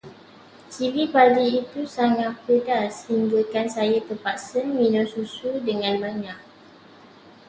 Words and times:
Cili 0.73 1.05
padi 1.13 1.45
itu 1.61 1.81
sangat 1.95 2.33
pedas, 2.49 2.93
hinggakan 3.09 3.67
saya 3.75 3.97
terpaksa 4.07 4.59
minum 4.79 5.05
susu 5.13 5.49
dengan 5.67 5.95
banyak. 6.05 6.39